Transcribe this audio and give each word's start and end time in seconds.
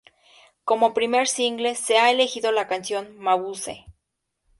Como 0.65 0.95
primer 0.95 1.27
single 1.27 1.75
se 1.75 1.99
ha 1.99 2.09
elegido 2.09 2.51
la 2.51 2.65
canción 2.67 3.19
"Mabuse". 3.19 3.85